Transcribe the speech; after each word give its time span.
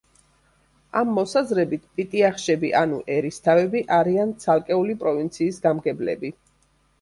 ამ 1.01 1.09
მოსაზრებით, 1.17 1.83
„პიტიახშები“ 1.99 2.71
ანუ 2.79 2.97
„ერისთავები“ 3.17 3.83
არიან 3.99 4.33
ცალკეული 4.47 4.97
პროვინციის 5.05 5.63
გამგებლები. 5.69 6.35